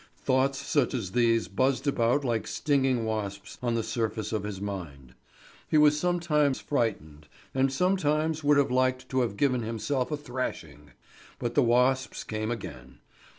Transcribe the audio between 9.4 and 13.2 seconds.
himself a thrashing; but the wasps came again.